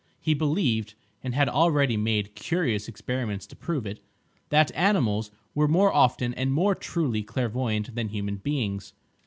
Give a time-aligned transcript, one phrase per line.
[0.19, 3.99] He believed (and had already made curious experiments to prove it)
[4.49, 8.93] that animals were more often, and more truly, clairvoyant than human beings.